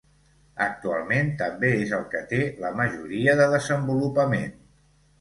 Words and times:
Actualment 0.67 1.29
també 1.41 1.71
és 1.83 1.95
el 1.99 2.09
que 2.15 2.23
té 2.33 2.41
la 2.65 2.75
majoria 2.83 3.39
de 3.45 3.49
desenvolupament. 3.57 4.61